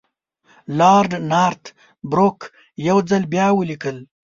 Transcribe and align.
لارډ 0.77 1.11
نارت 1.31 1.63
بروک 2.11 2.39
یو 2.87 2.97
ځل 3.09 3.23
بیا 3.33 3.47
ولیکل. 3.59 3.97